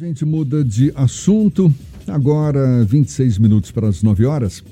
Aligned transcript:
A 0.00 0.06
gente 0.06 0.24
muda 0.24 0.62
de 0.62 0.92
assunto. 0.94 1.74
Agora, 2.06 2.84
26 2.84 3.36
minutos 3.36 3.72
para 3.72 3.88
as 3.88 4.00
9 4.00 4.26
horas. 4.26 4.62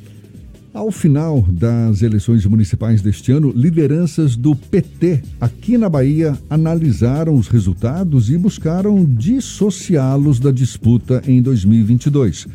Ao 0.72 0.92
final 0.92 1.45
das 1.50 2.00
eleições 2.00 2.46
municipais 2.46 3.02
deste 3.02 3.33
ano, 3.33 3.50
lideranças 3.50 4.36
do 4.36 4.54
PT 4.54 5.25
aqui 5.41 5.76
na 5.76 5.89
Bahia 5.89 6.39
analisaram 6.49 7.34
os 7.34 7.49
resultados 7.49 8.30
e 8.30 8.39
buscaram 8.39 9.04
dissociá-los 9.04 10.39
da 10.39 10.52
disputa 10.52 11.21
em 11.27 11.43
2022, 11.43 12.47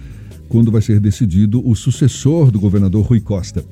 quando 0.47 0.71
vai 0.71 0.81
ser 0.81 1.01
decidido 1.01 1.61
o 1.67 1.75
sucessor 1.75 2.51
do 2.51 2.59
governador 2.59 3.05
Rui 3.05 3.19
Costa. 3.19 3.65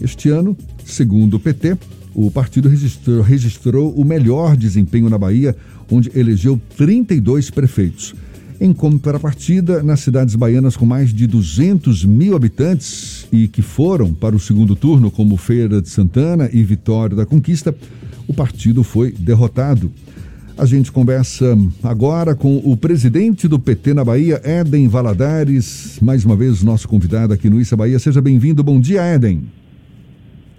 Este 0.00 0.28
ano, 0.28 0.56
segundo 0.84 1.34
o 1.34 1.40
PT, 1.40 1.78
o 2.12 2.32
partido 2.32 2.68
registrou, 2.68 3.22
registrou 3.22 3.94
o 3.94 4.04
melhor 4.04 4.56
desempenho 4.56 5.08
na 5.08 5.18
Bahia, 5.18 5.54
onde 5.88 6.10
elegeu 6.18 6.60
32 6.76 7.48
prefeitos. 7.48 8.12
Em 8.60 8.74
contrapartida, 8.74 9.82
nas 9.82 10.00
cidades 10.00 10.34
baianas 10.34 10.76
com 10.76 10.84
mais 10.84 11.14
de 11.14 11.26
200 11.26 12.04
mil 12.04 12.36
habitantes 12.36 13.26
e 13.32 13.48
que 13.48 13.62
foram 13.62 14.12
para 14.12 14.36
o 14.36 14.38
segundo 14.38 14.76
turno, 14.76 15.10
como 15.10 15.38
Feira 15.38 15.80
de 15.80 15.88
Santana 15.88 16.50
e 16.52 16.62
Vitória 16.62 17.16
da 17.16 17.24
Conquista, 17.24 17.74
o 18.28 18.34
partido 18.34 18.82
foi 18.82 19.12
derrotado. 19.12 19.90
A 20.58 20.66
gente 20.66 20.92
conversa 20.92 21.56
agora 21.82 22.34
com 22.34 22.58
o 22.58 22.76
presidente 22.76 23.48
do 23.48 23.58
PT 23.58 23.94
na 23.94 24.04
Bahia, 24.04 24.38
Éden 24.44 24.88
Valadares, 24.88 25.98
mais 26.02 26.22
uma 26.26 26.36
vez 26.36 26.62
nosso 26.62 26.86
convidado 26.86 27.32
aqui 27.32 27.48
no 27.48 27.58
Issa 27.58 27.74
Bahia. 27.74 27.98
Seja 27.98 28.20
bem-vindo. 28.20 28.62
Bom 28.62 28.78
dia, 28.78 29.00
Éden. 29.00 29.44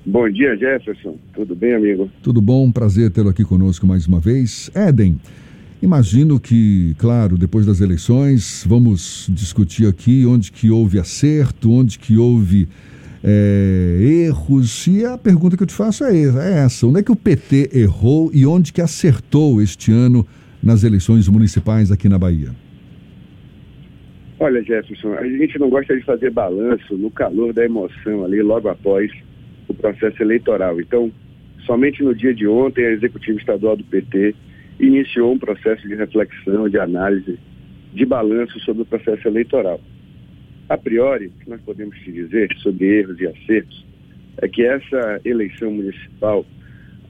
Bom 0.04 0.27
dia, 0.27 0.57
Jefferson. 0.57 1.20
Tudo 1.35 1.55
bem, 1.55 1.76
amigo? 1.76 2.09
Tudo 2.23 2.41
bom, 2.41 2.71
prazer 2.71 3.12
tê-lo 3.12 3.29
aqui 3.29 3.43
conosco 3.43 3.85
mais 3.85 4.07
uma 4.07 4.20
vez. 4.20 4.71
Éden, 4.73 5.20
Imagino 5.81 6.40
que, 6.40 6.94
claro, 6.99 7.35
depois 7.40 7.66
das 7.66 7.81
eleições, 7.81 8.63
vamos 8.67 9.27
discutir 9.31 9.88
aqui 9.88 10.27
onde 10.27 10.52
que 10.52 10.70
houve 10.70 10.99
acerto, 10.99 11.71
onde 11.71 11.98
que 11.98 12.18
houve 12.18 12.68
é, 13.24 13.98
erros. 14.27 14.85
E 14.85 15.04
a 15.04 15.18
pergunta 15.18 15.57
que 15.57 15.63
eu 15.63 15.68
te 15.68 15.74
faço 15.74 16.04
é, 16.04 16.15
é 16.15 16.63
essa: 16.65 16.85
onde 16.85 16.99
é 16.99 17.04
que 17.04 17.12
o 17.12 17.15
PT 17.15 17.71
errou 17.74 18.29
e 18.32 18.46
onde 18.46 18.71
que 18.71 18.79
acertou 18.79 19.59
este 19.59 19.91
ano 19.91 20.24
nas 20.62 20.84
eleições 20.84 21.27
municipais 21.27 21.91
aqui 21.91 22.07
na 22.07 22.20
Bahia? 22.20 22.49
Olha, 24.40 24.62
Jefferson, 24.63 25.13
a 25.13 25.27
gente 25.27 25.57
não 25.57 25.70
gosta 25.70 25.96
de 25.96 26.04
fazer 26.04 26.29
balanço 26.29 26.96
no 26.96 27.09
calor 27.09 27.54
da 27.54 27.65
emoção 27.65 28.24
ali, 28.24 28.40
logo 28.43 28.70
após 28.70 29.12
o 29.68 29.74
processo 29.74 30.21
eleitoral. 30.21 30.79
Então, 30.79 31.12
somente 31.65 32.04
no 32.04 32.13
dia 32.13 32.35
de 32.35 32.48
ontem, 32.48 32.85
a 32.85 32.91
executiva 32.91 33.40
estadual 33.40 33.76
do 33.76 33.84
PT 33.84 34.35
iniciou 34.82 35.32
um 35.32 35.37
processo 35.37 35.87
de 35.87 35.93
reflexão, 35.93 36.68
de 36.68 36.79
análise, 36.79 37.37
de 37.93 38.05
balanço 38.05 38.60
sobre 38.62 38.82
o 38.82 38.85
processo 38.85 39.27
eleitoral. 39.27 39.79
A 40.68 40.77
priori, 40.77 41.27
o 41.27 41.32
que 41.32 41.49
nós 41.49 41.62
podemos 41.62 41.96
te 41.99 42.12
dizer 42.12 42.49
sobre 42.57 42.99
erros 42.99 43.20
e 43.20 43.27
acertos 43.27 43.85
é 44.41 44.48
que 44.48 44.63
essa 44.63 45.21
eleição 45.24 45.71
municipal 45.71 46.46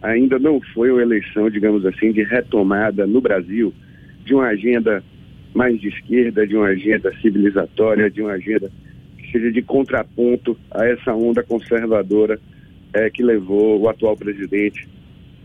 ainda 0.01 0.37
não 0.37 0.59
foi 0.73 0.91
uma 0.91 1.01
eleição, 1.01 1.49
digamos 1.49 1.85
assim, 1.85 2.11
de 2.11 2.23
retomada 2.23 3.07
no 3.07 3.21
Brasil 3.21 3.73
de 4.25 4.33
uma 4.33 4.47
agenda 4.47 5.01
mais 5.53 5.79
de 5.79 5.89
esquerda, 5.89 6.45
de 6.45 6.55
uma 6.55 6.67
agenda 6.67 7.13
civilizatória, 7.21 8.09
de 8.09 8.21
uma 8.21 8.31
agenda 8.31 8.69
que 9.17 9.31
seja 9.31 9.51
de 9.51 9.61
contraponto 9.61 10.57
a 10.71 10.85
essa 10.85 11.13
onda 11.13 11.43
conservadora 11.43 12.39
é, 12.93 13.09
que 13.09 13.23
levou 13.23 13.79
o 13.79 13.87
atual 13.87 14.17
presidente 14.17 14.89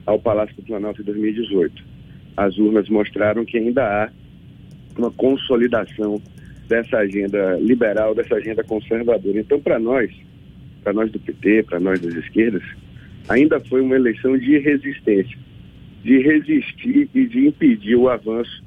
ao 0.04 0.18
Palácio 0.18 0.56
do 0.56 0.62
Planalto 0.62 1.02
em 1.02 1.04
2018 1.04 1.95
as 2.36 2.58
urnas 2.58 2.88
mostraram 2.88 3.44
que 3.44 3.56
ainda 3.56 3.82
há 3.84 4.10
uma 4.96 5.10
consolidação 5.10 6.20
dessa 6.68 6.98
agenda 6.98 7.56
liberal, 7.60 8.14
dessa 8.14 8.36
agenda 8.36 8.62
conservadora. 8.64 9.38
Então, 9.38 9.60
para 9.60 9.78
nós, 9.78 10.10
para 10.82 10.92
nós 10.92 11.10
do 11.10 11.18
PT, 11.18 11.64
para 11.64 11.80
nós 11.80 12.00
das 12.00 12.14
esquerdas, 12.14 12.62
ainda 13.28 13.60
foi 13.60 13.80
uma 13.80 13.94
eleição 13.94 14.36
de 14.36 14.58
resistência, 14.58 15.36
de 16.02 16.18
resistir 16.18 17.08
e 17.14 17.26
de 17.26 17.46
impedir 17.46 17.96
o 17.96 18.08
avanço 18.08 18.64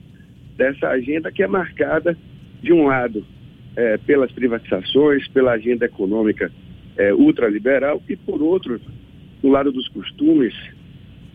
dessa 0.58 0.90
agenda 0.90 1.32
que 1.32 1.44
é 1.44 1.48
marcada, 1.48 2.18
de 2.62 2.74
um 2.74 2.86
lado, 2.86 3.26
é, 3.76 3.98
pelas 3.98 4.32
privatizações, 4.32 5.28
pela 5.30 5.54
agenda 5.54 5.86
econômica 5.86 6.52
é, 6.98 7.14
ultraliberal, 7.14 8.02
e 8.10 8.16
por 8.16 8.42
outro, 8.42 8.82
do 9.42 9.48
lado 9.48 9.72
dos 9.72 9.88
costumes, 9.88 10.54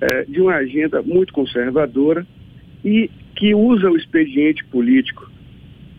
é, 0.00 0.25
de 0.25 0.41
uma 0.41 0.55
agenda 0.55 1.03
muito 1.03 1.32
conservadora 1.32 2.27
e 2.84 3.10
que 3.34 3.55
usa 3.55 3.91
o 3.91 3.97
expediente 3.97 4.65
político 4.66 5.31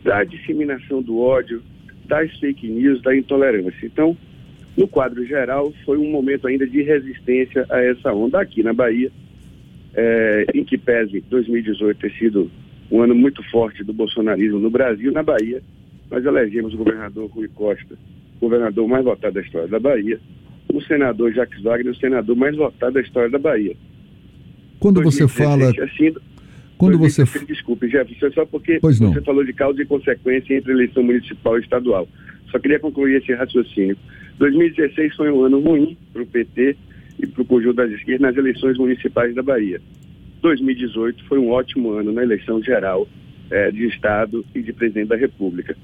da 0.04 0.24
disseminação 0.24 1.02
do 1.02 1.20
ódio, 1.20 1.62
das 2.06 2.32
fake 2.40 2.68
news, 2.68 3.02
da 3.02 3.16
intolerância. 3.16 3.86
Então, 3.86 4.16
no 4.78 4.88
quadro 4.88 5.26
geral, 5.26 5.74
foi 5.86 5.98
um 5.98 6.10
momento 6.10 6.48
ainda 6.48 6.68
de 6.68 6.82
resistência 6.82 7.66
a 7.70 7.82
essa 7.82 8.14
onda 8.14 8.40
aqui 8.40 8.62
na 8.62 8.74
Bahia, 8.74 9.12
é, 9.94 10.46
em 10.54 10.64
que 10.64 10.78
pese 10.78 11.22
2018 11.22 12.00
ter 12.00 12.12
sido 12.14 12.52
um 12.92 13.02
ano 13.02 13.16
muito 13.16 13.42
forte 13.50 13.84
do 13.84 13.94
bolsonarismo 13.94 14.60
no 14.60 14.70
Brasil, 14.70 15.12
na 15.12 15.24
Bahia, 15.24 15.62
nós 16.12 16.24
elegemos 16.24 16.74
o 16.74 16.78
governador 16.78 17.30
Rui 17.32 17.48
Costa, 17.48 17.98
governador 18.40 18.88
mais 18.88 19.04
votado 19.04 19.34
da 19.34 19.42
história 19.42 19.68
da 19.68 19.80
Bahia, 19.80 20.20
o 20.76 20.82
senador 20.82 21.32
Jacques 21.32 21.62
Wagner, 21.64 21.94
o 21.94 21.96
senador 21.96 22.36
mais 22.36 22.56
votado 22.56 22.96
da 22.96 23.02
história 23.02 23.30
da 23.30 23.40
Bahia. 23.40 23.76
Quando 24.78 25.02
você 25.02 25.26
fala. 25.26 25.70
Assim, 25.70 26.14
quando 26.78 26.98
você. 26.98 27.24
Desculpe, 27.48 27.88
Jefferson, 27.88 28.32
só 28.32 28.46
porque 28.46 28.80
você 28.80 29.22
falou 29.22 29.46
de 29.46 29.54
causa 29.54 29.82
e 29.82 29.86
consequência 29.86 30.54
entre 30.54 30.74
eleição 30.74 31.02
municipal 31.02 31.58
e 31.58 31.62
estadual. 31.62 32.08
Só 32.52 32.60
queria 32.60 32.78
concluir 32.80 33.16
esse 33.16 33.34
raciocínio. 33.34 33.98
2016 34.38 35.16
foi 35.16 35.32
um 35.32 35.44
ano 35.44 35.62
ruim 35.62 35.98
para 36.12 36.22
o 36.22 36.26
PT 36.26 36.76
e 37.20 37.26
para 37.26 37.42
o 37.42 37.46
conjunto 37.46 37.76
das 37.76 37.92
esquerdas 37.92 38.22
nas 38.22 38.38
eleições 38.38 38.78
municipais 38.78 39.34
da 39.34 39.42
Bahia. 39.42 39.82
2018 40.42 41.24
foi 41.24 41.40
um 41.40 41.52
ótimo 41.52 41.92
ano 41.92 42.12
na 42.12 42.22
eleição 42.22 42.62
geral 42.62 43.08
é, 43.50 43.72
de 43.72 43.88
Estado 43.88 44.46
e 44.54 44.62
de 44.62 44.74
presidente 44.74 45.08
da 45.08 45.16
República. 45.16 45.76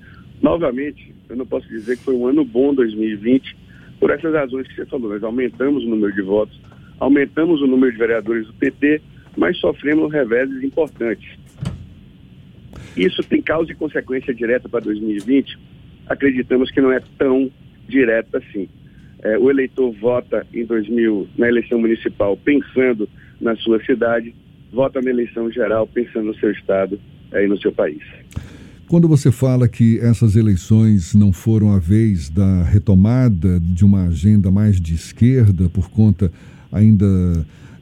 Novamente, 0.41 1.15
eu 1.29 1.37
não 1.37 1.45
posso 1.45 1.67
dizer 1.69 1.97
que 1.97 2.03
foi 2.03 2.13
um 2.13 2.27
ano 2.27 2.43
bom 2.43 2.73
2020 2.73 3.61
por 4.01 4.09
essas 4.09 4.33
razões 4.33 4.67
que 4.67 4.75
você 4.75 4.85
falou. 4.87 5.11
Nós 5.11 5.23
aumentamos 5.23 5.85
o 5.85 5.87
número 5.87 6.11
de 6.11 6.23
votos, 6.23 6.59
aumentamos 6.99 7.61
o 7.61 7.67
número 7.67 7.91
de 7.91 7.99
vereadores 7.99 8.47
do 8.47 8.53
PT, 8.53 8.99
mas 9.37 9.57
sofremos 9.59 10.11
reveses 10.11 10.63
importantes. 10.63 11.29
Isso 12.97 13.23
tem 13.23 13.41
causa 13.41 13.71
e 13.71 13.75
consequência 13.75 14.33
direta 14.33 14.67
para 14.67 14.81
2020? 14.81 15.57
Acreditamos 16.07 16.71
que 16.71 16.81
não 16.81 16.91
é 16.91 16.99
tão 17.17 17.49
direta 17.87 18.39
assim. 18.39 18.67
É, 19.23 19.37
o 19.37 19.51
eleitor 19.51 19.91
vota 19.91 20.47
em 20.51 20.65
2000, 20.65 21.27
na 21.37 21.47
eleição 21.47 21.79
municipal 21.79 22.35
pensando 22.35 23.07
na 23.39 23.55
sua 23.55 23.79
cidade, 23.85 24.33
vota 24.73 24.99
na 24.99 25.11
eleição 25.11 25.49
geral 25.51 25.85
pensando 25.85 26.25
no 26.25 26.35
seu 26.35 26.51
estado 26.51 26.99
é, 27.31 27.45
e 27.45 27.47
no 27.47 27.61
seu 27.61 27.71
país. 27.71 28.01
Quando 28.91 29.07
você 29.07 29.31
fala 29.31 29.69
que 29.69 29.99
essas 29.99 30.35
eleições 30.35 31.15
não 31.15 31.31
foram 31.31 31.71
a 31.71 31.79
vez 31.79 32.29
da 32.29 32.61
retomada 32.63 33.57
de 33.57 33.85
uma 33.85 34.07
agenda 34.07 34.51
mais 34.51 34.81
de 34.81 34.93
esquerda, 34.93 35.69
por 35.69 35.89
conta 35.89 36.29
ainda 36.69 37.05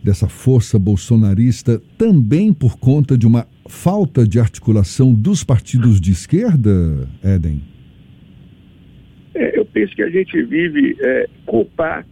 dessa 0.03 0.29
força 0.29 0.77
bolsonarista, 0.77 1.81
também 1.97 2.53
por 2.53 2.77
conta 2.77 3.17
de 3.17 3.25
uma 3.25 3.47
falta 3.67 4.23
de 4.23 4.39
articulação 4.39 5.11
dos 5.11 5.43
partidos 5.43 5.99
de 5.99 6.11
esquerda, 6.11 6.69
Éden? 7.23 7.59
É, 9.33 9.57
eu 9.57 9.65
penso 9.65 9.95
que 9.95 10.03
a 10.03 10.11
gente 10.11 10.39
vive 10.43 10.95
é, 11.01 11.27
culpar 11.47 12.05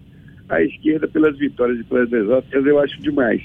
a 0.50 0.64
esquerda 0.64 1.08
pelas 1.08 1.38
vitórias 1.38 1.79
e 1.79 1.84
pelas 1.84 2.09
derrotas, 2.09 2.66
eu 2.66 2.79
acho 2.79 3.00
demais. 3.00 3.44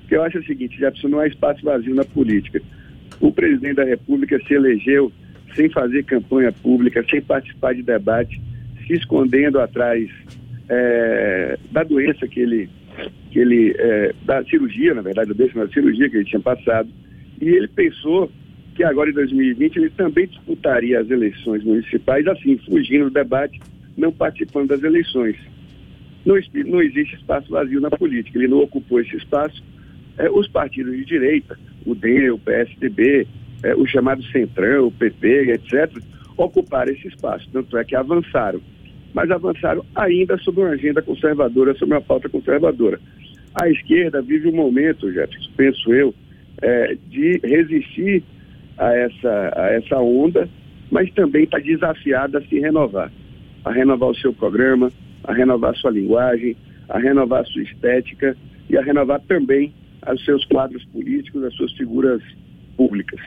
Porque 0.00 0.16
eu 0.16 0.22
acho 0.22 0.38
o 0.38 0.44
seguinte, 0.46 0.80
já 0.80 0.90
não 1.10 1.18
há 1.18 1.26
espaço 1.26 1.62
vazio 1.62 1.94
na 1.94 2.06
política 2.06 2.62
o 3.20 3.32
presidente 3.32 3.76
da 3.76 3.84
República 3.84 4.38
se 4.46 4.54
elegeu 4.54 5.12
sem 5.54 5.68
fazer 5.70 6.04
campanha 6.04 6.52
pública, 6.52 7.04
sem 7.08 7.20
participar 7.20 7.74
de 7.74 7.82
debate, 7.82 8.40
se 8.86 8.94
escondendo 8.94 9.60
atrás 9.60 10.10
é, 10.68 11.58
da 11.70 11.82
doença 11.82 12.26
que 12.26 12.40
ele, 12.40 12.68
que 13.30 13.38
ele 13.38 13.74
é, 13.78 14.14
da 14.24 14.44
cirurgia, 14.44 14.94
na 14.94 15.02
verdade, 15.02 15.32
da 15.32 15.68
cirurgia 15.68 16.08
que 16.08 16.16
ele 16.16 16.24
tinha 16.24 16.40
passado, 16.40 16.88
e 17.40 17.48
ele 17.48 17.68
pensou 17.68 18.30
que 18.74 18.82
agora 18.82 19.10
em 19.10 19.14
2020 19.14 19.76
ele 19.76 19.90
também 19.90 20.26
disputaria 20.26 21.00
as 21.00 21.08
eleições 21.08 21.62
municipais, 21.62 22.26
assim, 22.26 22.58
fugindo 22.58 23.04
do 23.04 23.10
debate, 23.10 23.60
não 23.96 24.12
participando 24.12 24.68
das 24.68 24.82
eleições. 24.82 25.36
Não, 26.24 26.36
não 26.66 26.82
existe 26.82 27.14
espaço 27.14 27.50
vazio 27.50 27.80
na 27.80 27.90
política, 27.90 28.38
ele 28.38 28.48
não 28.48 28.58
ocupou 28.58 29.00
esse 29.00 29.16
espaço. 29.16 29.62
É, 30.18 30.30
os 30.30 30.46
partidos 30.48 30.96
de 30.96 31.04
direita, 31.04 31.58
o 31.84 31.94
D, 31.94 32.30
o 32.30 32.38
PSDB, 32.38 33.26
é, 33.62 33.74
o 33.74 33.86
chamado 33.86 34.22
Centrão, 34.24 34.86
o 34.86 34.92
PP, 34.92 35.52
etc., 35.52 35.90
ocuparam 36.36 36.92
esse 36.92 37.08
espaço. 37.08 37.48
Tanto 37.52 37.76
é 37.76 37.84
que 37.84 37.96
avançaram. 37.96 38.60
Mas 39.12 39.30
avançaram 39.30 39.84
ainda 39.94 40.36
sobre 40.38 40.62
uma 40.62 40.70
agenda 40.70 41.00
conservadora, 41.00 41.74
sobre 41.74 41.94
uma 41.94 42.00
pauta 42.00 42.28
conservadora. 42.28 43.00
A 43.54 43.68
esquerda 43.68 44.20
vive 44.20 44.48
um 44.48 44.56
momento, 44.56 45.12
Jefferson, 45.12 45.50
penso 45.56 45.94
eu, 45.94 46.14
é, 46.60 46.96
de 47.08 47.40
resistir 47.42 48.22
a 48.76 48.92
essa, 48.92 49.52
a 49.56 49.66
essa 49.72 49.98
onda, 49.98 50.48
mas 50.90 51.10
também 51.12 51.44
está 51.44 51.58
desafiado 51.58 52.38
a 52.38 52.42
se 52.42 52.58
renovar, 52.58 53.10
a 53.64 53.72
renovar 53.72 54.10
o 54.10 54.16
seu 54.16 54.32
programa, 54.32 54.90
a 55.22 55.32
renovar 55.32 55.70
a 55.70 55.74
sua 55.74 55.90
linguagem, 55.90 56.56
a 56.88 56.98
renovar 56.98 57.42
a 57.42 57.44
sua 57.44 57.62
estética 57.62 58.36
e 58.68 58.76
a 58.76 58.82
renovar 58.82 59.20
também 59.20 59.72
os 60.12 60.24
seus 60.24 60.44
quadros 60.46 60.84
políticos, 60.86 61.42
as 61.44 61.54
suas 61.54 61.72
figuras 61.72 62.22
públicas. 62.76 63.20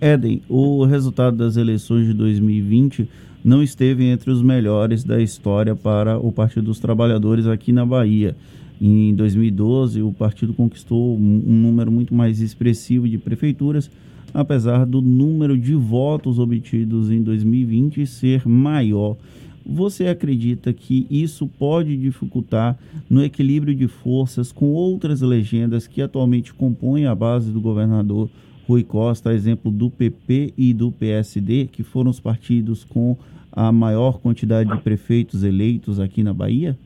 Éden, 0.00 0.42
o 0.48 0.84
resultado 0.84 1.36
das 1.36 1.56
eleições 1.56 2.06
de 2.06 2.14
2020 2.14 3.08
não 3.44 3.62
esteve 3.62 4.04
entre 4.04 4.30
os 4.30 4.42
melhores 4.42 5.04
da 5.04 5.20
história 5.20 5.74
para 5.74 6.18
o 6.18 6.32
Partido 6.32 6.66
dos 6.66 6.78
Trabalhadores 6.78 7.46
aqui 7.46 7.72
na 7.72 7.84
Bahia. 7.84 8.36
Em 8.80 9.14
2012, 9.14 10.02
o 10.02 10.12
partido 10.12 10.52
conquistou 10.52 11.16
um 11.16 11.40
número 11.52 11.92
muito 11.92 12.12
mais 12.12 12.40
expressivo 12.40 13.08
de 13.08 13.16
prefeituras, 13.16 13.88
apesar 14.34 14.84
do 14.84 15.00
número 15.00 15.56
de 15.56 15.74
votos 15.74 16.38
obtidos 16.38 17.10
em 17.10 17.22
2020 17.22 18.04
ser 18.06 18.46
maior. 18.46 19.16
Você 19.64 20.06
acredita 20.06 20.72
que 20.72 21.06
isso 21.10 21.46
pode 21.46 21.96
dificultar 21.96 22.78
no 23.08 23.24
equilíbrio 23.24 23.74
de 23.74 23.88
forças 23.88 24.50
com 24.52 24.72
outras 24.72 25.20
legendas 25.20 25.86
que 25.86 26.02
atualmente 26.02 26.52
compõem 26.52 27.06
a 27.06 27.14
base 27.14 27.52
do 27.52 27.60
governador 27.60 28.28
Rui 28.66 28.82
Costa, 28.82 29.32
exemplo 29.32 29.70
do 29.70 29.90
PP 29.90 30.54
e 30.56 30.72
do 30.72 30.90
PSD, 30.90 31.68
que 31.70 31.82
foram 31.82 32.10
os 32.10 32.20
partidos 32.20 32.84
com 32.84 33.16
a 33.50 33.70
maior 33.70 34.18
quantidade 34.18 34.70
de 34.70 34.82
prefeitos 34.82 35.44
eleitos 35.44 36.00
aqui 36.00 36.22
na 36.22 36.32
Bahia? 36.32 36.76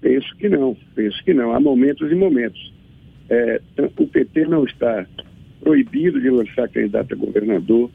Penso 0.00 0.34
que 0.36 0.48
não, 0.48 0.76
penso 0.94 1.22
que 1.24 1.34
não. 1.34 1.52
Há 1.52 1.60
momentos 1.60 2.10
e 2.10 2.14
momentos. 2.14 2.72
É, 3.28 3.60
o 3.98 4.06
PT 4.06 4.46
não 4.46 4.64
está 4.64 5.06
proibido 5.60 6.20
de 6.20 6.30
lançar 6.30 6.68
candidato 6.68 7.14
a 7.14 7.16
governador, 7.16 7.90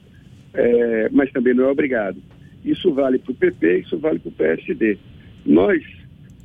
é, 0.53 1.09
mas 1.11 1.31
também 1.31 1.53
não 1.53 1.65
é 1.65 1.71
obrigado. 1.71 2.17
Isso 2.63 2.93
vale 2.93 3.19
para 3.19 3.31
o 3.31 3.35
PP, 3.35 3.79
isso 3.79 3.97
vale 3.97 4.19
para 4.19 4.29
o 4.29 4.33
PSD. 4.33 4.97
Nós, 5.45 5.83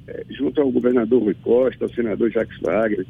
é, 0.07 0.25
junto 0.31 0.61
ao 0.61 0.71
governador 0.71 1.23
Rui 1.23 1.37
Costa, 1.43 1.85
ao 1.85 1.91
senador 1.91 2.31
Jacques 2.31 2.59
Wagner, 2.61 3.07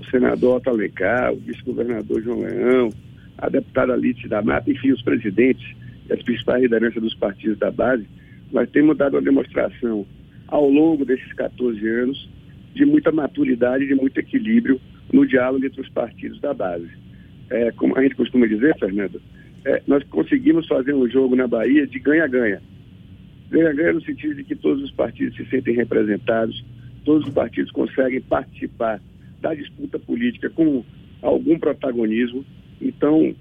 o 0.00 0.04
senador 0.10 0.56
Otto 0.56 0.70
Alencar, 0.70 1.32
o 1.32 1.36
vice-governador 1.36 2.22
João 2.22 2.40
Leão, 2.40 2.90
a 3.36 3.48
deputada 3.48 3.92
Alice 3.92 4.26
da 4.28 4.42
Mata, 4.42 4.70
enfim, 4.70 4.90
os 4.90 5.02
presidentes 5.02 5.66
e 6.08 6.12
as 6.12 6.22
principais 6.22 6.62
lideranças 6.62 7.02
dos 7.02 7.14
partidos 7.14 7.58
da 7.58 7.70
base, 7.70 8.06
nós 8.52 8.68
temos 8.70 8.96
dado 8.96 9.14
uma 9.14 9.22
demonstração 9.22 10.06
ao 10.46 10.68
longo 10.68 11.04
desses 11.04 11.32
14 11.34 11.86
anos 11.86 12.28
de 12.74 12.84
muita 12.84 13.12
maturidade, 13.12 13.86
de 13.86 13.94
muito 13.94 14.18
equilíbrio 14.18 14.80
no 15.12 15.26
diálogo 15.26 15.64
entre 15.64 15.80
os 15.80 15.88
partidos 15.88 16.40
da 16.40 16.54
base. 16.54 16.88
É, 17.50 17.70
como 17.72 17.96
a 17.96 18.02
gente 18.02 18.14
costuma 18.14 18.46
dizer, 18.46 18.76
Fernando, 18.78 19.20
é, 19.64 19.82
nós 19.86 20.02
conseguimos 20.04 20.66
fazer 20.66 20.94
um 20.94 21.08
jogo 21.08 21.34
na 21.36 21.46
Bahia 21.46 21.86
de 21.86 21.98
ganha-ganha. 21.98 22.60
Ganha-ganha 23.50 23.94
no 23.94 24.02
sentido 24.02 24.34
de 24.34 24.44
que 24.44 24.54
todos 24.54 24.82
os 24.82 24.90
partidos 24.90 25.36
se 25.36 25.44
sentem 25.46 25.74
representados, 25.74 26.64
todos 27.04 27.26
os 27.26 27.34
partidos 27.34 27.72
conseguem 27.72 28.20
participar 28.20 29.00
da 29.40 29.54
disputa 29.54 29.98
política 29.98 30.50
com 30.50 30.84
algum 31.22 31.58
protagonismo. 31.58 32.44
Então, 32.80 33.34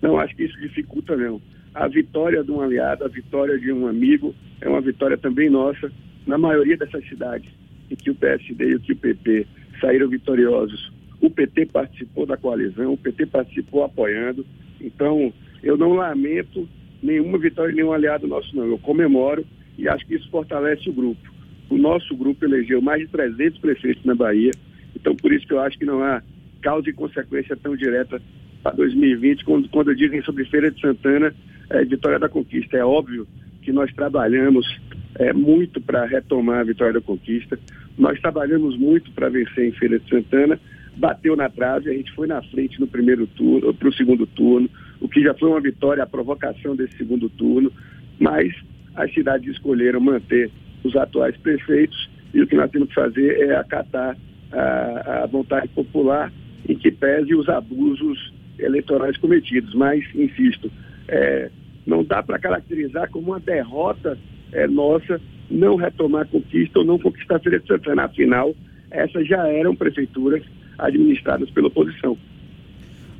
não 0.00 0.18
acho 0.18 0.34
que 0.34 0.44
isso 0.44 0.60
dificulta, 0.60 1.16
não. 1.16 1.40
A 1.74 1.88
vitória 1.88 2.42
de 2.44 2.50
um 2.50 2.60
aliado, 2.60 3.04
a 3.04 3.08
vitória 3.08 3.58
de 3.58 3.72
um 3.72 3.86
amigo, 3.86 4.34
é 4.60 4.68
uma 4.68 4.80
vitória 4.80 5.16
também 5.16 5.48
nossa. 5.48 5.90
Na 6.26 6.36
maioria 6.36 6.76
dessas 6.76 7.06
cidades 7.08 7.50
em 7.90 7.96
que 7.96 8.10
o 8.10 8.14
PSD 8.14 8.70
e 8.70 8.74
o 8.74 8.82
o 8.88 8.96
PP 8.96 9.46
saíram 9.80 10.08
vitoriosos, 10.08 10.92
o 11.20 11.30
PT 11.30 11.66
participou 11.66 12.26
da 12.26 12.36
coalizão, 12.36 12.92
o 12.92 12.96
PT 12.96 13.26
participou 13.26 13.84
apoiando. 13.84 14.44
Então, 14.80 15.32
eu 15.62 15.76
não 15.76 15.94
lamento 15.94 16.68
nenhuma 17.02 17.38
vitória 17.38 17.70
de 17.70 17.76
nenhum 17.76 17.92
aliado 17.92 18.26
nosso, 18.26 18.54
não. 18.56 18.66
Eu 18.66 18.78
comemoro 18.78 19.44
e 19.78 19.88
acho 19.88 20.06
que 20.06 20.14
isso 20.14 20.28
fortalece 20.30 20.88
o 20.88 20.92
grupo. 20.92 21.20
O 21.70 21.76
nosso 21.76 22.14
grupo 22.16 22.44
elegeu 22.44 22.80
mais 22.80 23.00
de 23.00 23.08
300 23.08 23.58
prefeitos 23.58 24.04
na 24.04 24.14
Bahia, 24.14 24.50
então 24.94 25.14
por 25.16 25.32
isso 25.32 25.46
que 25.46 25.52
eu 25.52 25.60
acho 25.60 25.78
que 25.78 25.84
não 25.84 26.02
há 26.02 26.22
causa 26.60 26.88
e 26.88 26.92
consequência 26.92 27.56
tão 27.56 27.76
direta 27.76 28.20
para 28.62 28.72
2020, 28.72 29.44
quando, 29.44 29.68
quando 29.68 29.94
dizem 29.94 30.22
sobre 30.22 30.44
Feira 30.44 30.70
de 30.70 30.80
Santana, 30.80 31.34
é, 31.70 31.84
Vitória 31.84 32.18
da 32.18 32.28
Conquista. 32.28 32.76
É 32.76 32.84
óbvio 32.84 33.26
que 33.62 33.72
nós 33.72 33.92
trabalhamos 33.92 34.66
é, 35.16 35.32
muito 35.32 35.80
para 35.80 36.04
retomar 36.04 36.60
a 36.60 36.64
Vitória 36.64 36.94
da 36.94 37.00
Conquista, 37.00 37.58
nós 37.98 38.20
trabalhamos 38.20 38.76
muito 38.76 39.10
para 39.12 39.28
vencer 39.28 39.68
em 39.68 39.72
Feira 39.72 39.98
de 39.98 40.08
Santana, 40.08 40.58
bateu 40.96 41.34
na 41.36 41.48
trave, 41.48 41.90
a 41.90 41.94
gente 41.94 42.12
foi 42.12 42.26
na 42.26 42.42
frente 42.42 42.80
no 42.80 42.86
primeiro 42.86 43.26
turno, 43.26 43.74
para 43.74 43.88
o 43.88 43.92
segundo 43.92 44.26
turno, 44.26 44.68
o 45.02 45.08
que 45.08 45.20
já 45.22 45.34
foi 45.34 45.48
uma 45.48 45.60
vitória, 45.60 46.02
a 46.02 46.06
provocação 46.06 46.76
desse 46.76 46.96
segundo 46.96 47.28
turno, 47.28 47.72
mas 48.18 48.54
as 48.94 49.12
cidades 49.12 49.52
escolheram 49.52 50.00
manter 50.00 50.50
os 50.84 50.94
atuais 50.96 51.36
prefeitos 51.36 52.08
e 52.32 52.40
o 52.40 52.46
que 52.46 52.54
nós 52.54 52.70
temos 52.70 52.88
que 52.88 52.94
fazer 52.94 53.40
é 53.40 53.56
acatar 53.56 54.16
a, 54.52 55.22
a 55.24 55.26
vontade 55.26 55.68
popular 55.68 56.32
em 56.68 56.76
que 56.76 56.90
pese 56.90 57.34
os 57.34 57.48
abusos 57.48 58.32
eleitorais 58.58 59.16
cometidos. 59.16 59.74
Mas, 59.74 60.04
insisto, 60.14 60.70
é, 61.08 61.50
não 61.84 62.04
dá 62.04 62.22
para 62.22 62.38
caracterizar 62.38 63.10
como 63.10 63.32
uma 63.32 63.40
derrota 63.40 64.16
é, 64.52 64.66
nossa 64.68 65.20
não 65.50 65.76
retomar 65.76 66.22
a 66.22 66.26
conquista 66.26 66.78
ou 66.78 66.84
não 66.84 66.98
conquistar 66.98 67.36
a 67.36 67.40
Feira 67.40 67.58
de 67.58 67.66
Santana. 67.66 68.04
Afinal, 68.04 68.54
essas 68.90 69.26
já 69.26 69.46
eram 69.48 69.74
prefeituras 69.74 70.42
administradas 70.78 71.50
pela 71.50 71.68
oposição. 71.68 72.16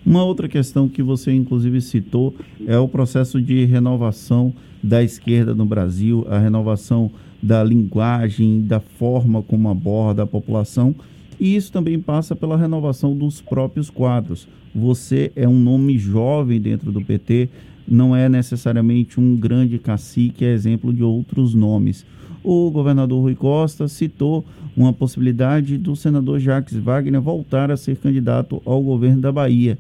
Uma 0.04 0.25
outra 0.25 0.49
questão 0.49 0.88
que 0.88 1.02
você 1.02 1.32
inclusive 1.32 1.81
citou 1.81 2.34
é 2.66 2.76
o 2.76 2.88
processo 2.88 3.40
de 3.40 3.64
renovação 3.64 4.52
da 4.82 5.02
esquerda 5.02 5.54
no 5.54 5.64
Brasil, 5.64 6.26
a 6.28 6.38
renovação 6.38 7.10
da 7.40 7.62
linguagem, 7.62 8.62
da 8.62 8.81
forma 8.81 9.43
como 9.43 9.69
aborda 9.69 10.25
a 10.25 10.26
população, 10.26 10.94
e 11.38 11.54
isso 11.56 11.72
também 11.72 12.00
passa 12.00 12.34
pela 12.34 12.56
renovação 12.56 13.16
dos 13.16 13.40
próprios 13.40 13.90
quadros. 13.90 14.49
Você 14.75 15.32
é 15.37 15.49
um 15.49 15.58
nome 15.58 15.99
jovem 15.99 16.60
dentro 16.60 16.90
do 16.90 17.00
PT, 17.00 17.48
não 17.87 18.14
é 18.14 18.28
necessariamente 18.28 19.20
um 19.20 19.37
grande 19.37 19.78
cacique, 19.78 20.44
é 20.44 20.52
exemplo 20.52 20.93
de 20.93 21.02
outros 21.02 21.55
nomes. 21.55 22.06
O 22.44 22.70
governador 22.70 23.20
Rui 23.20 23.34
Costa 23.34 23.86
citou 23.86 24.44
uma 24.76 24.92
possibilidade 24.92 25.78
do 25.78 25.94
senador 25.94 26.40
Jacques 26.40 26.76
Wagner 26.76 27.20
voltar 27.20 27.70
a 27.70 27.76
ser 27.76 27.96
candidato 27.96 28.60
ao 28.64 28.82
governo 28.82 29.20
da 29.20 29.30
Bahia. 29.30 29.78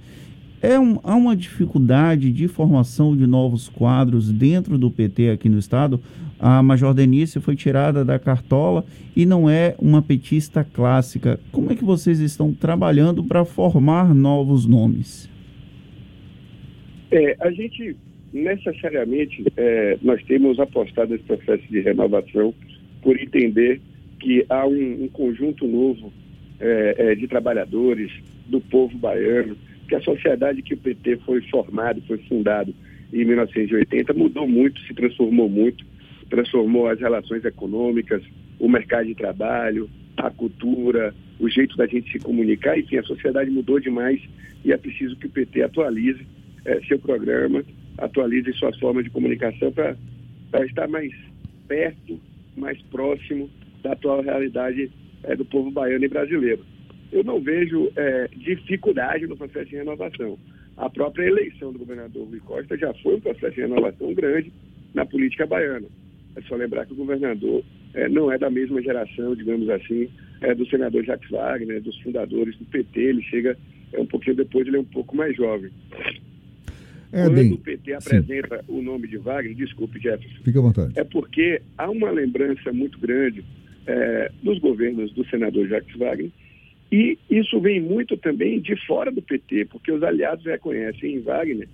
É 0.60 0.78
um, 0.78 1.00
há 1.02 1.16
uma 1.16 1.34
dificuldade 1.34 2.30
de 2.30 2.46
formação 2.46 3.16
de 3.16 3.26
novos 3.26 3.68
quadros 3.68 4.30
dentro 4.30 4.78
do 4.78 4.92
PT 4.92 5.30
aqui 5.30 5.48
no 5.48 5.58
estado. 5.58 6.00
A 6.38 6.62
Major 6.62 6.94
Denise 6.94 7.40
foi 7.40 7.56
tirada 7.56 8.04
da 8.04 8.16
cartola 8.16 8.84
e 9.16 9.26
não 9.26 9.50
é 9.50 9.74
uma 9.76 10.00
petista 10.00 10.62
clássica. 10.62 11.40
Como 11.50 11.72
é 11.72 11.74
que 11.74 11.84
vocês 11.84 12.20
estão 12.20 12.52
trabalhando 12.52 13.24
para 13.24 13.44
formar 13.44 14.14
novos 14.14 14.64
nomes? 14.64 15.28
É, 17.10 17.36
a 17.40 17.50
gente 17.50 17.96
necessariamente 18.32 19.44
é, 19.56 19.98
nós 20.02 20.22
temos 20.24 20.58
apostado 20.58 21.12
nesse 21.12 21.24
processo 21.24 21.64
de 21.70 21.80
renovação 21.80 22.54
por 23.02 23.18
entender 23.20 23.80
que 24.18 24.44
há 24.48 24.66
um, 24.66 25.04
um 25.04 25.08
conjunto 25.08 25.66
novo 25.66 26.12
é, 26.60 26.94
é, 26.96 27.14
de 27.14 27.26
trabalhadores, 27.26 28.10
do 28.46 28.60
povo 28.60 28.96
baiano, 28.96 29.56
que 29.88 29.94
a 29.94 30.00
sociedade 30.00 30.62
que 30.62 30.74
o 30.74 30.76
PT 30.76 31.18
foi 31.24 31.42
formado, 31.42 32.02
foi 32.06 32.18
fundado 32.18 32.74
em 33.12 33.24
1980 33.24 34.14
mudou 34.14 34.48
muito, 34.48 34.80
se 34.82 34.94
transformou 34.94 35.48
muito, 35.48 35.84
transformou 36.30 36.88
as 36.88 36.98
relações 36.98 37.44
econômicas, 37.44 38.22
o 38.58 38.68
mercado 38.68 39.06
de 39.06 39.14
trabalho, 39.14 39.90
a 40.16 40.30
cultura, 40.30 41.14
o 41.38 41.48
jeito 41.48 41.76
da 41.76 41.86
gente 41.86 42.10
se 42.10 42.18
comunicar, 42.18 42.78
enfim, 42.78 42.96
a 42.96 43.02
sociedade 43.02 43.50
mudou 43.50 43.78
demais 43.78 44.20
e 44.64 44.72
é 44.72 44.76
preciso 44.76 45.16
que 45.16 45.26
o 45.26 45.30
PT 45.30 45.62
atualize 45.62 46.26
é, 46.64 46.80
seu 46.82 46.98
programa, 46.98 47.62
atualize 47.98 48.52
suas 48.54 48.78
formas 48.78 49.04
de 49.04 49.10
comunicação 49.10 49.72
para 49.72 50.66
estar 50.66 50.88
mais 50.88 51.12
perto, 51.68 52.20
mais 52.56 52.80
próximo 52.82 53.50
da 53.82 53.92
atual 53.92 54.22
realidade 54.22 54.90
é, 55.24 55.36
do 55.36 55.44
povo 55.44 55.70
baiano 55.70 56.04
e 56.04 56.08
brasileiro. 56.08 56.64
Eu 57.10 57.22
não 57.24 57.40
vejo 57.40 57.90
é, 57.96 58.28
dificuldade 58.36 59.26
no 59.26 59.36
processo 59.36 59.70
de 59.70 59.76
renovação. 59.76 60.38
A 60.76 60.88
própria 60.88 61.26
eleição 61.26 61.72
do 61.72 61.78
governador 61.78 62.26
Rui 62.26 62.40
Costa 62.40 62.76
já 62.76 62.92
foi 62.94 63.16
um 63.16 63.20
processo 63.20 63.54
de 63.54 63.60
renovação 63.60 64.14
grande 64.14 64.52
na 64.94 65.04
política 65.04 65.46
baiana. 65.46 65.86
É 66.34 66.42
só 66.42 66.56
lembrar 66.56 66.86
que 66.86 66.94
o 66.94 66.96
governador 66.96 67.62
é, 67.94 68.08
não 68.08 68.32
é 68.32 68.38
da 68.38 68.50
mesma 68.50 68.80
geração, 68.80 69.36
digamos 69.36 69.68
assim, 69.68 70.08
é 70.40 70.54
do 70.54 70.66
senador 70.66 71.04
Jacques 71.04 71.30
Wagner, 71.30 71.82
dos 71.82 71.98
fundadores 72.00 72.56
do 72.56 72.64
PT. 72.64 73.00
Ele 73.00 73.22
chega 73.22 73.56
é 73.92 74.00
um 74.00 74.06
pouquinho 74.06 74.36
depois, 74.36 74.66
ele 74.66 74.78
é 74.78 74.80
um 74.80 74.84
pouco 74.84 75.14
mais 75.14 75.36
jovem. 75.36 75.70
É, 77.12 77.24
Quando 77.24 77.34
bem, 77.34 77.52
o 77.52 77.58
PT 77.58 77.92
apresenta 77.92 78.56
sim. 78.58 78.64
o 78.68 78.80
nome 78.80 79.06
de 79.06 79.18
Wagner, 79.18 79.54
desculpe, 79.54 80.00
Jefferson. 80.00 80.42
Fique 80.42 80.56
à 80.56 80.62
vontade. 80.62 80.92
É 80.96 81.04
porque 81.04 81.60
há 81.76 81.90
uma 81.90 82.10
lembrança 82.10 82.72
muito 82.72 82.98
grande 82.98 83.44
é, 83.86 84.32
dos 84.42 84.58
governos 84.58 85.12
do 85.12 85.24
senador 85.28 85.68
Jacques 85.68 85.94
Wagner 85.96 86.30
E 86.90 87.18
isso 87.30 87.60
vem 87.60 87.80
muito 87.80 88.16
também 88.16 88.60
de 88.60 88.74
fora 88.86 89.12
do 89.12 89.20
PT, 89.20 89.66
porque 89.66 89.92
os 89.92 90.02
aliados 90.02 90.44
reconhecem 90.44 91.16
em 91.16 91.20
Wagner 91.20 91.68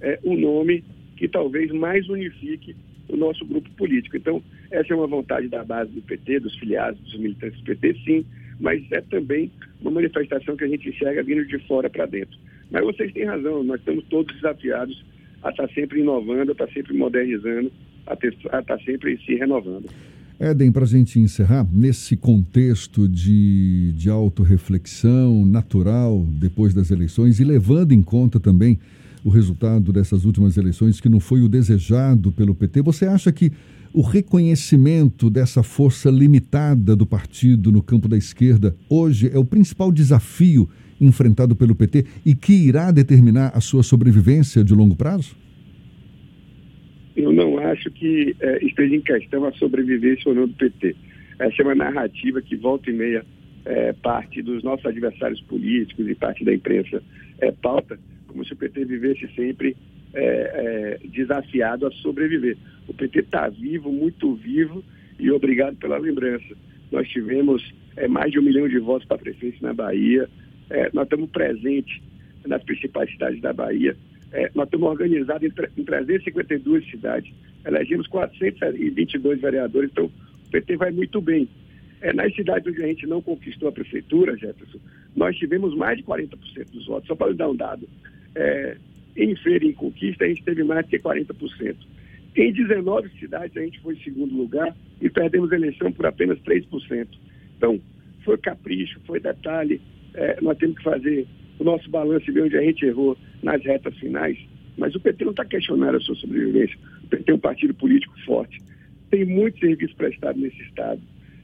é, 0.00 0.20
um 0.22 0.36
nome 0.38 0.84
que 1.16 1.26
talvez 1.26 1.72
mais 1.72 2.08
unifique 2.08 2.76
o 3.08 3.16
nosso 3.16 3.44
grupo 3.44 3.68
político. 3.70 4.16
Então, 4.16 4.42
essa 4.70 4.92
é 4.92 4.96
uma 4.96 5.06
vontade 5.06 5.48
da 5.48 5.64
base 5.64 5.90
do 5.90 6.02
PT, 6.02 6.40
dos 6.40 6.56
filiados, 6.56 7.00
dos 7.00 7.18
militantes 7.18 7.58
do 7.60 7.64
PT, 7.64 7.94
sim, 8.04 8.26
mas 8.60 8.80
é 8.92 9.00
também 9.00 9.50
uma 9.80 9.90
manifestação 9.90 10.56
que 10.56 10.64
a 10.64 10.68
gente 10.68 10.88
enxerga 10.88 11.22
vindo 11.22 11.44
de 11.46 11.58
fora 11.66 11.90
para 11.90 12.06
dentro. 12.06 12.38
Mas 12.70 12.84
vocês 12.84 13.12
têm 13.12 13.24
razão, 13.24 13.62
nós 13.62 13.78
estamos 13.78 14.04
todos 14.10 14.34
desafiados 14.34 15.04
a 15.42 15.50
estar 15.50 15.68
sempre 15.70 16.00
inovando, 16.00 16.50
a 16.50 16.52
estar 16.52 16.68
sempre 16.68 16.94
modernizando, 16.94 17.70
a, 18.06 18.14
estar 18.14 18.62
tá 18.62 18.78
sempre 18.78 19.18
se 19.24 19.34
renovando. 19.34 19.86
Éden, 20.38 20.72
para 20.72 20.82
a 20.82 20.86
gente 20.86 21.20
encerrar, 21.20 21.66
nesse 21.72 22.16
contexto 22.16 23.08
de, 23.08 23.92
de 23.92 24.10
autorreflexão 24.10 25.46
natural 25.46 26.26
depois 26.28 26.74
das 26.74 26.90
eleições 26.90 27.38
e 27.38 27.44
levando 27.44 27.92
em 27.92 28.02
conta 28.02 28.40
também 28.40 28.78
o 29.24 29.30
resultado 29.30 29.92
dessas 29.92 30.24
últimas 30.24 30.56
eleições, 30.56 31.00
que 31.00 31.08
não 31.08 31.20
foi 31.20 31.40
o 31.40 31.48
desejado 31.48 32.32
pelo 32.32 32.54
PT, 32.54 32.82
você 32.82 33.06
acha 33.06 33.32
que 33.32 33.52
o 33.92 34.02
reconhecimento 34.02 35.30
dessa 35.30 35.62
força 35.62 36.10
limitada 36.10 36.96
do 36.96 37.06
partido 37.06 37.70
no 37.70 37.80
campo 37.80 38.08
da 38.08 38.16
esquerda 38.16 38.76
hoje 38.90 39.30
é 39.32 39.38
o 39.38 39.44
principal 39.44 39.92
desafio 39.92 40.68
enfrentado 41.00 41.54
pelo 41.56 41.74
PT 41.74 42.04
e 42.24 42.34
que 42.34 42.52
irá 42.52 42.90
determinar 42.90 43.52
a 43.54 43.60
sua 43.60 43.82
sobrevivência 43.82 44.64
de 44.64 44.74
longo 44.74 44.96
prazo? 44.96 45.36
Eu 47.16 47.32
não 47.32 47.58
acho 47.58 47.90
que 47.90 48.34
é, 48.40 48.64
esteja 48.64 48.96
em 48.96 49.00
questão 49.00 49.44
a 49.44 49.52
sobrevivência 49.52 50.28
ou 50.28 50.34
não 50.34 50.48
do 50.48 50.54
PT. 50.54 50.96
Essa 51.38 51.62
é 51.62 51.64
uma 51.64 51.74
narrativa 51.74 52.42
que 52.42 52.56
volta 52.56 52.90
e 52.90 52.92
meia 52.92 53.24
é, 53.64 53.92
parte 53.92 54.42
dos 54.42 54.62
nossos 54.62 54.84
adversários 54.84 55.40
políticos 55.42 56.08
e 56.08 56.14
parte 56.14 56.44
da 56.44 56.52
imprensa 56.52 57.02
é, 57.38 57.50
pauta, 57.50 57.98
como 58.26 58.44
se 58.44 58.52
o 58.52 58.56
PT 58.56 58.84
vivesse 58.84 59.28
sempre 59.34 59.76
é, 60.12 60.98
é, 61.02 61.08
desafiado 61.08 61.86
a 61.86 61.90
sobreviver. 61.90 62.56
O 62.86 62.94
PT 62.94 63.20
está 63.20 63.48
vivo, 63.48 63.90
muito 63.90 64.34
vivo, 64.34 64.84
e 65.18 65.30
obrigado 65.30 65.76
pela 65.76 65.98
lembrança. 65.98 66.54
Nós 66.90 67.08
tivemos 67.08 67.62
é, 67.96 68.06
mais 68.06 68.30
de 68.30 68.38
um 68.38 68.42
milhão 68.42 68.68
de 68.68 68.78
votos 68.78 69.06
para 69.06 69.18
prefeito 69.18 69.62
na 69.62 69.72
Bahia, 69.72 70.28
é, 70.70 70.90
nós 70.92 71.04
estamos 71.04 71.30
presentes 71.30 72.00
nas 72.46 72.62
principais 72.62 73.10
cidades 73.10 73.40
da 73.40 73.52
Bahia, 73.52 73.96
é, 74.32 74.50
nós 74.54 74.66
estamos 74.66 74.88
organizados 74.88 75.42
em, 75.42 75.80
em 75.80 75.84
352 75.84 76.90
cidades, 76.90 77.32
elegemos 77.64 78.06
422 78.08 79.40
vereadores, 79.40 79.90
então 79.90 80.06
o 80.06 80.50
PT 80.50 80.76
vai 80.76 80.90
muito 80.90 81.20
bem. 81.20 81.48
É, 82.00 82.12
nas 82.12 82.34
cidades 82.34 82.66
onde 82.66 82.82
a 82.82 82.86
gente 82.86 83.06
não 83.06 83.22
conquistou 83.22 83.68
a 83.68 83.72
prefeitura, 83.72 84.36
Jefferson, 84.36 84.78
nós 85.16 85.36
tivemos 85.36 85.74
mais 85.74 85.96
de 85.96 86.04
40% 86.04 86.28
dos 86.70 86.86
votos. 86.86 87.06
Só 87.06 87.14
para 87.14 87.30
lhe 87.30 87.36
dar 87.36 87.48
um 87.48 87.56
dado, 87.56 87.88
é, 88.34 88.76
em 89.16 89.34
feira 89.36 89.64
e 89.64 89.68
em 89.68 89.72
conquista 89.72 90.24
a 90.24 90.28
gente 90.28 90.42
teve 90.42 90.62
mais 90.64 90.86
de 90.86 90.98
40%. 90.98 91.76
Em 92.36 92.52
19 92.52 93.08
cidades 93.18 93.56
a 93.56 93.60
gente 93.60 93.80
foi 93.80 93.94
em 93.94 94.02
segundo 94.02 94.36
lugar 94.36 94.76
e 95.00 95.08
perdemos 95.08 95.52
a 95.52 95.56
eleição 95.56 95.92
por 95.92 96.04
apenas 96.06 96.38
3%. 96.40 97.06
Então, 97.56 97.80
foi 98.24 98.36
capricho, 98.38 99.00
foi 99.06 99.20
detalhe. 99.20 99.80
É, 100.14 100.40
nós 100.40 100.56
temos 100.58 100.76
que 100.76 100.84
fazer 100.84 101.26
o 101.58 101.64
nosso 101.64 101.88
balanço 101.90 102.28
e 102.30 102.32
ver 102.32 102.42
onde 102.42 102.56
a 102.56 102.62
gente 102.62 102.84
errou 102.84 103.16
nas 103.42 103.62
retas 103.64 103.96
finais. 103.98 104.38
Mas 104.76 104.94
o 104.94 105.00
PT 105.00 105.24
não 105.24 105.30
está 105.30 105.44
questionando 105.44 105.96
a 105.96 106.00
sua 106.00 106.14
sobrevivência. 106.16 106.76
O 107.04 107.08
PT 107.08 107.30
é 107.30 107.34
um 107.34 107.38
partido 107.38 107.74
político 107.74 108.14
forte. 108.24 108.60
Tem 109.10 109.24
muito 109.24 109.58
serviço 109.58 109.94
prestado 109.96 110.38
nesse 110.38 110.60
Estado. 110.62 111.00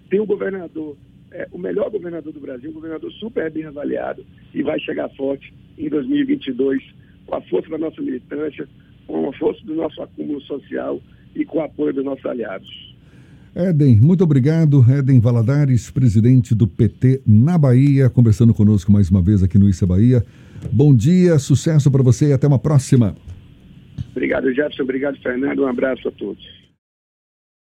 Tem 0.09 0.21
um 0.21 0.27
governador, 0.27 0.97
é, 1.31 1.47
o 1.53 1.59
melhor 1.59 1.91
governador 1.91 2.33
do 2.33 2.41
Brasil, 2.41 2.71
um 2.71 2.75
governador 2.75 3.13
super 3.13 3.51
bem 3.51 3.65
avaliado 3.65 4.25
e 4.53 4.63
vai 4.63 4.81
chegar 4.81 5.09
forte 5.11 5.53
em 5.79 5.89
2022 5.89 6.83
com 7.27 7.37
a 7.37 7.41
força 7.43 7.71
da 7.71 7.79
nossa 7.79 8.03
militância, 8.03 8.69
com 9.07 9.29
a 9.29 9.33
força 9.35 9.65
do 9.65 9.75
nosso 9.75 10.03
acúmulo 10.03 10.41
social 10.43 11.01
e 11.35 11.45
com 11.45 11.59
o 11.59 11.63
apoio 11.63 11.93
dos 11.93 12.05
nossos 12.05 12.27
aliados. 12.27 12.90
Éden, 13.55 14.01
muito 14.01 14.23
obrigado. 14.23 14.85
Éden 14.89 15.19
Valadares, 15.21 15.91
presidente 15.91 16.55
do 16.55 16.67
PT 16.67 17.23
na 17.27 17.59
Bahia, 17.59 18.09
conversando 18.09 18.55
conosco 18.55 18.93
mais 18.93 19.11
uma 19.11 19.21
vez 19.21 19.43
aqui 19.43 19.59
no 19.59 19.69
Issa 19.69 19.87
Bahia. 19.87 20.23
Bom 20.73 20.95
dia, 20.95 21.39
sucesso 21.39 21.91
para 21.91 22.03
você 22.03 22.29
e 22.29 22.33
até 22.33 22.47
uma 22.47 22.59
próxima. 22.59 23.17
Obrigado, 24.13 24.53
Jefferson. 24.53 24.83
Obrigado, 24.83 25.19
Fernando. 25.21 25.63
Um 25.63 25.67
abraço 25.67 26.07
a 26.09 26.11
todos. 26.13 26.60